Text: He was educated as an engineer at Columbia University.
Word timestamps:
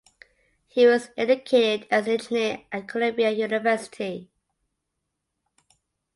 He 0.67 0.87
was 0.87 1.11
educated 1.15 1.87
as 1.91 2.07
an 2.07 2.13
engineer 2.13 2.65
at 2.71 2.87
Columbia 2.87 3.29
University. 3.29 4.31